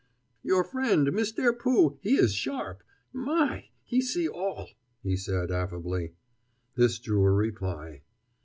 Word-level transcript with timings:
"Your 0.41 0.63
friend, 0.63 1.11
Mistare 1.13 1.53
Pooh, 1.53 1.99
he 2.01 2.15
is 2.15 2.33
sharp! 2.33 2.81
My! 3.13 3.65
he 3.83 4.01
see 4.01 4.27
all," 4.27 4.69
he 5.03 5.15
said 5.15 5.51
affably. 5.51 6.13
This 6.73 6.97
drew 6.97 7.23
a 7.23 7.29
reply. 7.31 8.01